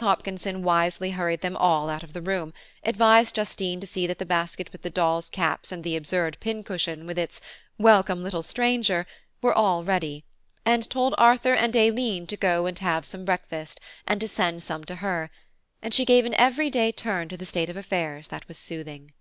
Hopkinson 0.00 0.64
wisely 0.64 1.12
hurried 1.12 1.42
them 1.42 1.56
all 1.56 1.88
out 1.88 2.02
of 2.02 2.12
the 2.12 2.20
room, 2.20 2.52
advised 2.82 3.36
Justine 3.36 3.78
to 3.78 3.86
see 3.86 4.04
that 4.08 4.18
the 4.18 4.26
basket 4.26 4.72
with 4.72 4.82
the 4.82 4.90
doll's 4.90 5.28
caps, 5.28 5.70
and 5.70 5.84
the 5.84 5.94
absurd 5.94 6.36
pin 6.40 6.64
cushion 6.64 7.06
with 7.06 7.16
its 7.16 7.40
"Welcome, 7.78 8.24
little 8.24 8.42
stranger," 8.42 9.06
were 9.40 9.54
all 9.54 9.84
ready; 9.84 10.24
and 10.64 10.90
told 10.90 11.14
Arthur 11.18 11.54
and 11.54 11.76
Aileen 11.76 12.26
to 12.26 12.36
go 12.36 12.66
and 12.66 12.76
have 12.80 13.06
some 13.06 13.24
breakfast, 13.24 13.78
and 14.08 14.20
to 14.20 14.26
send 14.26 14.60
some 14.64 14.82
to 14.82 14.96
her; 14.96 15.30
and 15.80 15.94
she 15.94 16.04
gave 16.04 16.24
an 16.24 16.34
every 16.34 16.68
day 16.68 16.90
turn 16.90 17.28
to 17.28 17.36
the 17.36 17.46
state 17.46 17.70
of 17.70 17.76
affairs 17.76 18.26
that 18.26 18.48
was 18.48 18.58
soothing. 18.58 19.12